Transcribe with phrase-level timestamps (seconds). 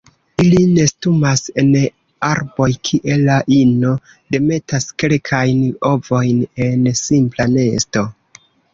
[0.43, 1.69] Ili nestumas en
[2.29, 3.93] arboj, kie la ino
[4.37, 5.63] demetas kelkajn
[5.95, 8.09] ovojn en simpla nesto.